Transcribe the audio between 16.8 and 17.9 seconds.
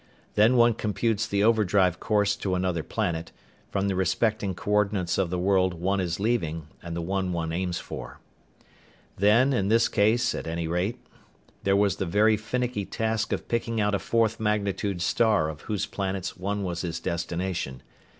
his destination.